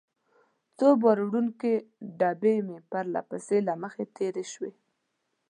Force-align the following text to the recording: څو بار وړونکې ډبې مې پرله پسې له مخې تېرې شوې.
څو 0.77 0.87
بار 1.01 1.17
وړونکې 1.27 1.73
ډبې 2.19 2.55
مې 2.67 2.77
پرله 2.89 3.21
پسې 3.29 3.57
له 3.67 3.73
مخې 3.81 4.03
تېرې 4.17 4.45
شوې. 4.53 4.71